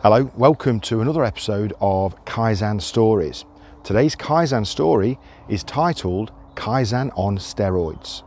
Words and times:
Hello, 0.00 0.30
welcome 0.36 0.78
to 0.78 1.00
another 1.00 1.24
episode 1.24 1.72
of 1.80 2.24
Kaizen 2.24 2.80
Stories. 2.80 3.44
Today's 3.82 4.14
Kaizen 4.14 4.64
story 4.64 5.18
is 5.48 5.64
titled 5.64 6.30
Kaizen 6.54 7.10
on 7.16 7.36
Steroids. 7.36 8.22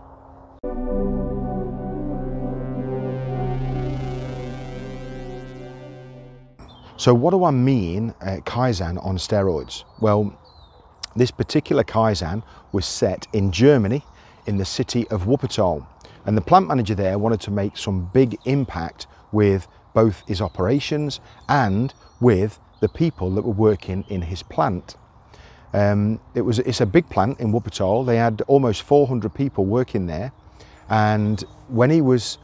So, 6.97 7.13
what 7.13 7.31
do 7.31 7.45
I 7.45 7.51
mean 7.51 8.13
uh, 8.19 8.41
Kaizen 8.43 9.01
on 9.05 9.15
steroids? 9.15 9.85
Well, 10.01 10.37
this 11.15 11.31
particular 11.31 11.85
Kaizen 11.85 12.43
was 12.73 12.85
set 12.85 13.27
in 13.31 13.49
Germany 13.53 14.03
in 14.45 14.57
the 14.57 14.65
city 14.65 15.07
of 15.07 15.23
Wuppertal. 15.23 15.87
And 16.25 16.35
the 16.35 16.41
plant 16.41 16.67
manager 16.67 16.95
there 16.95 17.17
wanted 17.17 17.39
to 17.41 17.51
make 17.51 17.77
some 17.77 18.09
big 18.13 18.37
impact 18.43 19.07
with 19.31 19.69
both 19.93 20.23
his 20.27 20.41
operations 20.41 21.19
and 21.49 21.93
with 22.19 22.59
the 22.81 22.89
people 22.89 23.31
that 23.31 23.43
were 23.43 23.51
working 23.51 24.03
in 24.09 24.21
his 24.23 24.43
plant. 24.43 24.95
Um, 25.73 26.19
it 26.35 26.41
was 26.41 26.59
it's 26.59 26.81
a 26.81 26.85
big 26.85 27.09
plant 27.09 27.39
in 27.39 27.51
Wuppertal. 27.51 28.05
They 28.05 28.17
had 28.17 28.41
almost 28.47 28.81
400 28.83 29.33
people 29.33 29.65
working 29.65 30.05
there, 30.05 30.33
and 30.89 31.41
when 31.69 31.89
he 31.89 32.01
was 32.01 32.37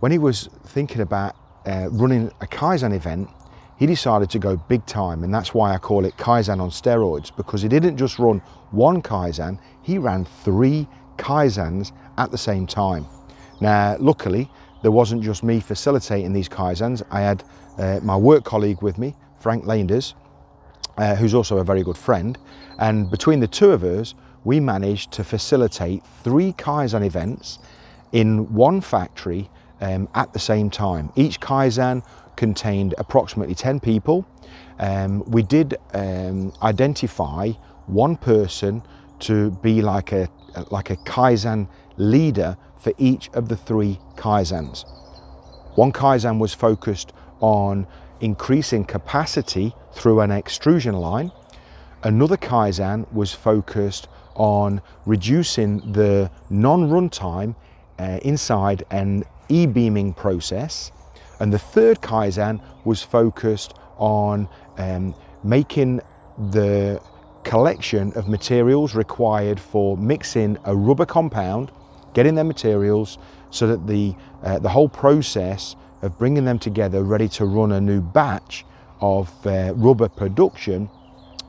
when 0.00 0.12
he 0.12 0.18
was 0.18 0.48
thinking 0.66 1.00
about 1.00 1.34
uh, 1.64 1.88
running 1.90 2.30
a 2.42 2.46
Kaizen 2.46 2.94
event, 2.94 3.30
he 3.78 3.86
decided 3.86 4.28
to 4.30 4.38
go 4.38 4.56
big 4.56 4.84
time, 4.84 5.24
and 5.24 5.32
that's 5.32 5.54
why 5.54 5.72
I 5.72 5.78
call 5.78 6.04
it 6.04 6.16
Kaizen 6.18 6.60
on 6.60 6.70
steroids 6.70 7.34
because 7.34 7.62
he 7.62 7.68
didn't 7.68 7.96
just 7.96 8.18
run 8.18 8.40
one 8.72 9.00
Kaizen; 9.00 9.58
he 9.82 9.96
ran 9.96 10.26
three 10.26 10.86
Kaizens 11.16 11.92
at 12.18 12.30
the 12.30 12.38
same 12.38 12.66
time. 12.66 13.06
Now, 13.60 13.96
luckily, 13.98 14.50
there 14.86 14.92
wasn't 14.92 15.20
just 15.20 15.42
me 15.42 15.58
facilitating 15.58 16.32
these 16.32 16.48
Kaizens. 16.48 17.02
I 17.10 17.20
had 17.20 17.42
uh, 17.76 17.98
my 18.04 18.16
work 18.16 18.44
colleague 18.44 18.82
with 18.82 18.98
me, 18.98 19.16
Frank 19.40 19.66
Landers, 19.66 20.14
uh, 20.96 21.16
who's 21.16 21.34
also 21.34 21.58
a 21.58 21.64
very 21.64 21.82
good 21.82 21.98
friend. 21.98 22.38
And 22.78 23.10
between 23.10 23.40
the 23.40 23.48
two 23.48 23.72
of 23.72 23.82
us, 23.82 24.14
we 24.44 24.60
managed 24.60 25.10
to 25.14 25.24
facilitate 25.24 26.04
three 26.22 26.52
Kaizen 26.52 27.04
events 27.04 27.58
in 28.12 28.54
one 28.54 28.80
factory 28.80 29.50
um, 29.80 30.08
at 30.14 30.32
the 30.32 30.38
same 30.38 30.70
time. 30.70 31.10
Each 31.16 31.40
Kaizen 31.40 32.06
contained 32.36 32.94
approximately 32.96 33.56
10 33.56 33.80
people. 33.80 34.24
Um, 34.78 35.28
we 35.28 35.42
did 35.42 35.78
um, 35.94 36.52
identify 36.62 37.50
one 37.86 38.16
person 38.16 38.84
to 39.18 39.50
be 39.50 39.82
like 39.82 40.12
a 40.12 40.28
like 40.70 40.90
a 40.90 40.96
Kaizen 40.98 41.68
leader 41.96 42.56
for 42.78 42.92
each 42.98 43.28
of 43.34 43.48
the 43.48 43.56
three 43.56 43.98
Kaizens. 44.16 44.84
One 45.76 45.92
Kaizen 45.92 46.38
was 46.38 46.54
focused 46.54 47.12
on 47.40 47.86
increasing 48.20 48.84
capacity 48.84 49.74
through 49.92 50.20
an 50.20 50.30
extrusion 50.30 50.94
line. 50.94 51.30
Another 52.02 52.36
Kaizen 52.36 53.10
was 53.12 53.32
focused 53.32 54.08
on 54.34 54.80
reducing 55.06 55.92
the 55.92 56.30
non-run 56.50 57.08
time 57.08 57.56
uh, 57.98 58.18
inside 58.22 58.84
an 58.90 59.24
e-beaming 59.48 60.12
process. 60.14 60.92
And 61.40 61.52
the 61.52 61.58
third 61.58 62.00
Kaizen 62.00 62.60
was 62.84 63.02
focused 63.02 63.74
on 63.98 64.48
um, 64.78 65.14
making 65.42 66.00
the 66.50 67.00
collection 67.44 68.12
of 68.14 68.28
materials 68.28 68.94
required 68.94 69.60
for 69.60 69.96
mixing 69.96 70.58
a 70.64 70.74
rubber 70.74 71.06
compound, 71.06 71.70
getting 72.16 72.34
their 72.34 72.44
materials 72.44 73.18
so 73.50 73.66
that 73.66 73.86
the, 73.86 74.14
uh, 74.42 74.58
the 74.58 74.68
whole 74.70 74.88
process 74.88 75.76
of 76.00 76.16
bringing 76.16 76.46
them 76.46 76.58
together 76.58 77.04
ready 77.04 77.28
to 77.28 77.44
run 77.44 77.72
a 77.72 77.80
new 77.80 78.00
batch 78.00 78.64
of 79.02 79.28
uh, 79.46 79.74
rubber 79.74 80.08
production 80.08 80.88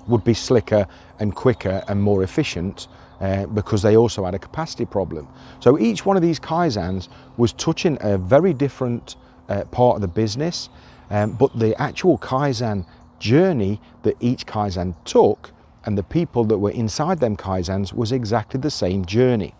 would 0.10 0.26
be 0.26 0.34
slicker 0.34 0.86
and 1.20 1.34
quicker 1.34 1.82
and 1.88 2.04
more 2.04 2.22
efficient 2.22 2.90
uh, 3.22 3.46
because 3.46 3.82
they 3.82 3.96
also 3.96 4.26
had 4.26 4.36
a 4.36 4.40
capacity 4.40 4.84
problem. 4.84 5.26
So 5.62 5.80
each 5.80 6.06
one 6.06 6.18
of 6.18 6.22
these 6.22 6.38
Kaizens 6.38 7.08
was 7.38 7.54
touching 7.54 7.98
a 8.02 8.18
very 8.18 8.54
different 8.54 9.16
uh, 9.48 9.64
part 9.72 9.96
of 9.96 10.02
the 10.02 10.10
business, 10.10 10.68
um, 11.12 11.32
but 11.32 11.58
the 11.58 11.82
actual 11.82 12.18
Kaizen 12.18 12.86
journey 13.20 13.80
that 14.04 14.18
each 14.20 14.46
Kaizen 14.46 14.96
took 15.06 15.52
and 15.86 15.98
the 15.98 16.04
people 16.04 16.44
that 16.44 16.58
were 16.58 16.72
inside 16.72 17.22
them 17.22 17.38
Kaizens 17.38 17.94
was 17.94 18.12
exactly 18.12 18.60
the 18.60 18.70
same 18.70 19.06
journey. 19.06 19.54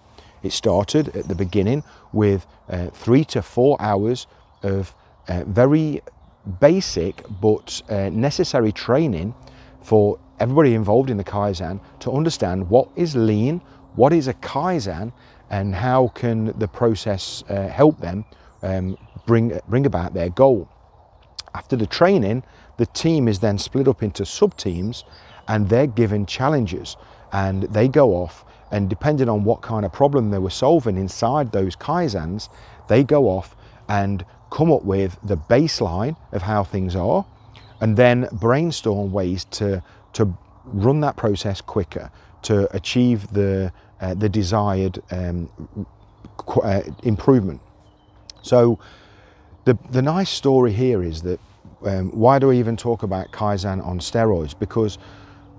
It 0.48 0.54
started 0.54 1.14
at 1.14 1.28
the 1.28 1.36
beginning 1.36 1.84
with 2.14 2.48
uh, 2.70 2.88
three 2.92 3.26
to 3.26 3.42
four 3.42 3.76
hours 3.82 4.28
of 4.64 4.96
uh, 5.28 5.44
very 5.46 6.02
basic 6.62 7.22
but 7.42 7.82
uh, 7.90 8.10
necessary 8.12 8.72
training 8.72 9.36
for 9.82 10.18
everybody 10.40 10.74
involved 10.74 11.10
in 11.10 11.18
the 11.18 11.24
Kaizen 11.26 11.82
to 12.00 12.14
understand 12.14 12.70
what 12.70 12.88
is 12.96 13.14
lean, 13.14 13.60
what 13.96 14.14
is 14.14 14.30
a 14.30 14.34
Kaizen, 14.36 15.12
and 15.50 15.76
how 15.76 16.08
can 16.16 16.58
the 16.58 16.68
process 16.70 17.44
uh, 17.50 17.68
help 17.68 18.00
them 18.00 18.24
um, 18.64 18.98
bring, 19.26 19.60
bring 19.68 19.86
about 19.86 20.14
their 20.14 20.30
goal. 20.30 20.70
After 21.56 21.76
the 21.76 21.88
training, 21.88 22.42
the 22.78 22.86
team 22.86 23.28
is 23.28 23.40
then 23.40 23.58
split 23.58 23.90
up 23.90 24.02
into 24.02 24.26
sub 24.26 24.56
teams 24.56 25.04
and 25.50 25.68
they're 25.68 25.88
given 25.88 26.26
challenges 26.26 26.96
and 27.32 27.64
they 27.64 27.88
go 27.88 28.14
off 28.14 28.46
and 28.72 28.90
depending 28.90 29.30
on 29.30 29.44
what 29.44 29.62
kind 29.62 29.86
of 29.86 29.94
problem 29.94 30.30
they 30.30 30.38
were 30.38 30.50
solving 30.50 30.98
inside 30.98 31.52
those 31.52 31.76
kaizens 31.76 32.50
they 32.88 33.04
go 33.04 33.28
off 33.28 33.56
and 33.90 34.26
come 34.52 34.72
up 34.72 34.84
with 34.84 35.18
the 35.24 35.38
baseline 35.38 36.16
of 36.32 36.42
how 36.42 36.64
things 36.64 36.96
are 36.96 37.26
and 37.82 37.96
then 37.98 38.28
brainstorm 38.32 39.12
ways 39.12 39.46
to 39.46 39.82
to 40.14 40.34
run 40.66 41.00
that 41.02 41.16
process 41.16 41.62
quicker 41.62 42.10
to 42.44 42.74
achieve 42.76 43.28
the 43.34 43.72
uh, 44.02 44.14
the 44.14 44.30
desired 44.30 45.02
um, 45.12 45.50
uh, 46.64 46.82
improvement. 47.04 47.62
So 48.42 48.80
the 49.66 49.78
the 49.92 50.02
nice 50.02 50.30
story 50.30 50.72
here 50.72 51.04
is 51.04 51.22
that 51.24 51.40
um, 51.86 52.10
why 52.12 52.40
do 52.40 52.48
we 52.48 52.60
even 52.60 52.78
talk 52.78 53.04
about 53.04 53.32
kaizen 53.32 53.86
on 53.86 54.00
steroids? 54.00 54.58
Because 54.58 54.98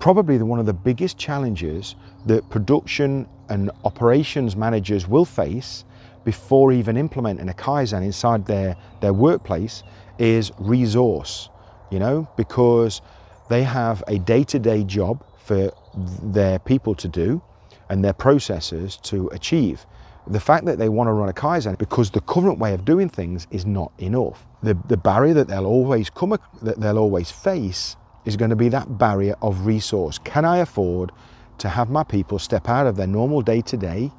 probably 0.00 0.38
the, 0.38 0.44
one 0.44 0.59
of 0.59 0.66
the 0.66 0.72
biggest 0.72 1.19
challenges 1.19 1.97
that 2.26 2.48
production 2.50 3.26
and 3.48 3.70
operations 3.84 4.56
managers 4.56 5.09
will 5.09 5.25
face 5.25 5.84
before 6.25 6.72
even 6.72 6.97
implementing 6.97 7.48
a 7.48 7.54
Kaizen 7.54 8.03
inside 8.04 8.47
their, 8.47 8.76
their 9.00 9.12
workplace 9.12 9.82
is 10.19 10.53
resource, 10.59 11.48
you 11.91 11.98
know, 11.98 12.28
because 12.36 13.00
they 13.48 13.62
have 13.62 14.03
a 14.09 14.19
day 14.19 14.44
to 14.44 14.59
day 14.59 14.84
job 14.84 15.25
for 15.38 15.72
their 16.22 16.59
people 16.59 16.94
to 16.97 17.09
do 17.09 17.41
and 17.88 18.04
their 18.04 18.12
processes 18.12 18.98
to 18.98 19.28
achieve. 19.28 19.86
The 20.26 20.41
fact 20.41 20.66
that 20.66 20.78
they 20.78 20.91
want 20.91 21.09
to 21.09 21.12
run 21.12 21.30
a 21.30 21.32
Kaizen 21.32 21.78
because 21.78 22.10
the 22.10 22.20
current 22.20 22.59
way 22.59 22.75
of 22.75 22.84
doing 22.84 23.09
things 23.09 23.47
is 23.50 23.65
not 23.65 23.92
enough. 23.98 24.44
The, 24.62 24.76
the 24.86 24.98
barrier 24.98 25.32
that 25.34 25.48
they'll 25.48 25.65
always 25.65 26.10
come, 26.10 26.38
that 26.60 26.78
they'll 26.78 26.98
always 26.98 27.30
face 27.30 27.97
is 28.25 28.37
going 28.37 28.51
to 28.51 28.56
be 28.56 28.69
that 28.69 28.99
barrier 28.99 29.34
of 29.43 29.67
resource. 29.67 30.19
Can 30.19 30.45
I 30.45 30.59
afford 30.59 31.12
to 31.59 31.69
have 31.69 31.91
my 31.91 32.05
people 32.05 32.39
step 32.39 32.69
out 32.69 32.87
of 32.87 32.97
their 32.97 33.06
normal 33.06 33.43
day 33.43 33.61
to 33.62 33.77
day 33.77 34.11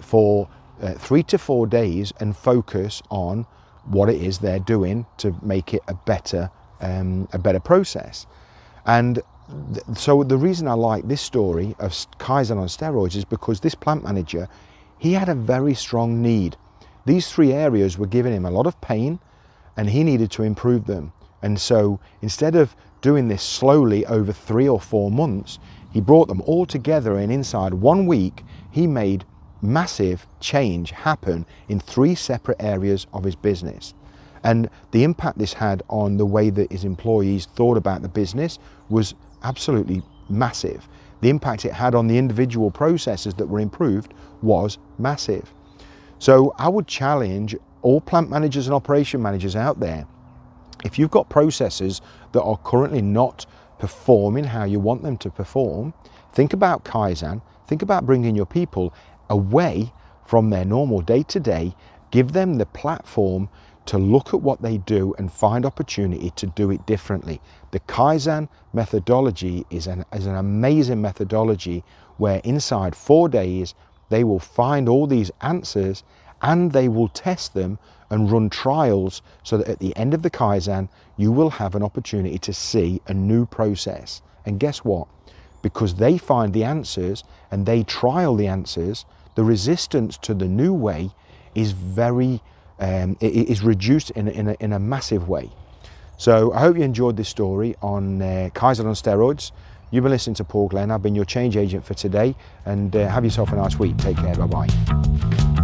for 0.00 0.48
uh, 0.82 0.94
three 0.94 1.22
to 1.24 1.38
four 1.38 1.66
days 1.66 2.12
and 2.20 2.36
focus 2.36 3.02
on 3.10 3.46
what 3.84 4.08
it 4.08 4.20
is 4.20 4.38
they're 4.38 4.58
doing 4.58 5.06
to 5.18 5.34
make 5.42 5.74
it 5.74 5.82
a 5.88 5.94
better, 5.94 6.50
um, 6.80 7.28
a 7.32 7.38
better 7.38 7.60
process? 7.60 8.26
And 8.86 9.22
th- 9.74 9.98
so 9.98 10.22
the 10.24 10.36
reason 10.36 10.68
I 10.68 10.74
like 10.74 11.06
this 11.06 11.20
story 11.20 11.74
of 11.78 11.92
Kaizen 12.18 12.58
on 12.58 12.68
steroids 12.68 13.16
is 13.16 13.24
because 13.24 13.60
this 13.60 13.74
plant 13.74 14.04
manager, 14.04 14.48
he 14.98 15.12
had 15.12 15.28
a 15.28 15.34
very 15.34 15.74
strong 15.74 16.22
need. 16.22 16.56
These 17.06 17.30
three 17.30 17.52
areas 17.52 17.98
were 17.98 18.06
giving 18.06 18.32
him 18.32 18.44
a 18.44 18.50
lot 18.50 18.66
of 18.66 18.80
pain 18.80 19.18
and 19.76 19.88
he 19.88 20.04
needed 20.04 20.30
to 20.32 20.42
improve 20.42 20.86
them. 20.86 21.12
And 21.42 21.60
so 21.60 22.00
instead 22.22 22.54
of 22.54 22.74
doing 23.00 23.28
this 23.28 23.42
slowly 23.42 24.04
over 24.06 24.32
three 24.32 24.68
or 24.68 24.80
four 24.80 25.10
months, 25.10 25.58
he 25.92 26.00
brought 26.00 26.28
them 26.28 26.42
all 26.42 26.66
together 26.66 27.16
and 27.16 27.32
inside 27.32 27.74
one 27.74 28.06
week, 28.06 28.44
he 28.70 28.86
made 28.86 29.24
massive 29.62 30.26
change 30.40 30.90
happen 30.90 31.44
in 31.68 31.80
three 31.80 32.14
separate 32.14 32.62
areas 32.62 33.06
of 33.12 33.24
his 33.24 33.36
business. 33.36 33.94
And 34.42 34.70
the 34.92 35.04
impact 35.04 35.38
this 35.38 35.52
had 35.52 35.82
on 35.90 36.16
the 36.16 36.24
way 36.24 36.50
that 36.50 36.72
his 36.72 36.84
employees 36.84 37.46
thought 37.46 37.76
about 37.76 38.02
the 38.02 38.08
business 38.08 38.58
was 38.88 39.14
absolutely 39.42 40.02
massive. 40.28 40.88
The 41.20 41.28
impact 41.28 41.66
it 41.66 41.72
had 41.72 41.94
on 41.94 42.06
the 42.06 42.16
individual 42.16 42.70
processes 42.70 43.34
that 43.34 43.46
were 43.46 43.60
improved 43.60 44.14
was 44.40 44.78
massive. 44.98 45.52
So 46.18 46.54
I 46.58 46.68
would 46.68 46.86
challenge 46.86 47.56
all 47.82 48.00
plant 48.00 48.30
managers 48.30 48.66
and 48.66 48.74
operation 48.74 49.20
managers 49.20 49.56
out 49.56 49.80
there 49.80 50.06
if 50.84 50.98
you've 50.98 51.10
got 51.10 51.28
processes 51.28 52.00
that 52.32 52.42
are 52.42 52.58
currently 52.58 53.02
not 53.02 53.46
performing 53.78 54.44
how 54.44 54.64
you 54.64 54.78
want 54.78 55.02
them 55.02 55.16
to 55.18 55.30
perform, 55.30 55.94
think 56.32 56.52
about 56.52 56.84
Kaizen, 56.84 57.42
think 57.66 57.82
about 57.82 58.06
bringing 58.06 58.34
your 58.34 58.46
people 58.46 58.92
away 59.28 59.92
from 60.24 60.50
their 60.50 60.64
normal 60.64 61.00
day 61.00 61.22
to 61.24 61.40
day, 61.40 61.74
give 62.10 62.32
them 62.32 62.56
the 62.56 62.66
platform 62.66 63.48
to 63.86 63.98
look 63.98 64.34
at 64.34 64.40
what 64.40 64.62
they 64.62 64.78
do 64.78 65.14
and 65.18 65.32
find 65.32 65.64
opportunity 65.64 66.30
to 66.36 66.46
do 66.46 66.70
it 66.70 66.86
differently. 66.86 67.40
The 67.72 67.80
Kaizen 67.80 68.48
methodology 68.72 69.66
is 69.70 69.86
an, 69.86 70.04
is 70.12 70.26
an 70.26 70.36
amazing 70.36 71.00
methodology 71.00 71.82
where 72.18 72.40
inside 72.44 72.94
four 72.94 73.28
days 73.28 73.74
they 74.10 74.22
will 74.22 74.38
find 74.38 74.88
all 74.88 75.06
these 75.06 75.30
answers 75.40 76.04
and 76.42 76.72
they 76.72 76.88
will 76.88 77.08
test 77.08 77.54
them 77.54 77.78
and 78.10 78.30
run 78.30 78.50
trials 78.50 79.22
so 79.42 79.56
that 79.58 79.68
at 79.68 79.78
the 79.78 79.96
end 79.96 80.14
of 80.14 80.22
the 80.22 80.30
Kaizen 80.30 80.88
you 81.16 81.32
will 81.32 81.50
have 81.50 81.74
an 81.74 81.82
opportunity 81.82 82.38
to 82.38 82.52
see 82.52 83.00
a 83.06 83.14
new 83.14 83.46
process. 83.46 84.22
And 84.46 84.58
guess 84.58 84.78
what? 84.78 85.06
Because 85.62 85.94
they 85.94 86.18
find 86.18 86.52
the 86.52 86.64
answers 86.64 87.24
and 87.50 87.66
they 87.66 87.82
trial 87.84 88.34
the 88.34 88.46
answers, 88.46 89.04
the 89.34 89.44
resistance 89.44 90.16
to 90.18 90.34
the 90.34 90.46
new 90.46 90.72
way 90.72 91.10
is 91.54 91.72
very 91.72 92.40
um, 92.80 93.16
is 93.20 93.62
reduced 93.62 94.10
in, 94.12 94.28
in, 94.28 94.48
a, 94.48 94.56
in 94.60 94.72
a 94.72 94.78
massive 94.78 95.28
way. 95.28 95.50
So 96.16 96.52
I 96.52 96.60
hope 96.60 96.76
you 96.76 96.82
enjoyed 96.82 97.16
this 97.16 97.28
story 97.28 97.76
on 97.82 98.22
uh, 98.22 98.48
Kaizen 98.54 98.86
on 98.86 98.94
steroids. 98.94 99.52
You've 99.90 100.04
been 100.04 100.12
listening 100.12 100.36
to 100.36 100.44
Paul 100.44 100.68
Glenn. 100.68 100.90
I've 100.90 101.02
been 101.02 101.14
your 101.14 101.24
change 101.24 101.56
agent 101.56 101.84
for 101.84 101.94
today 101.94 102.34
and 102.64 102.94
uh, 102.94 103.08
have 103.08 103.24
yourself 103.24 103.52
a 103.52 103.56
nice 103.56 103.78
week. 103.78 103.96
Take 103.98 104.16
care. 104.16 104.34
Bye 104.34 104.46
bye. 104.46 105.59